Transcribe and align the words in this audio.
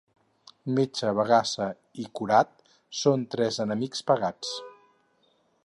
Metge, 0.77 1.09
bagassa 1.19 1.67
i 2.05 2.07
curat 2.19 2.55
són 3.03 3.27
tres 3.37 3.61
enemics 3.67 4.03
pagats. 4.09 4.59